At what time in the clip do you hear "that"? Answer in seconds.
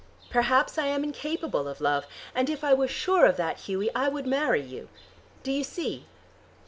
3.37-3.59